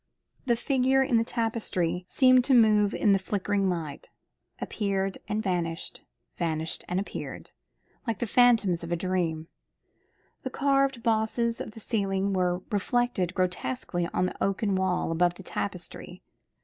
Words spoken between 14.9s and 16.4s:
above the tapestry.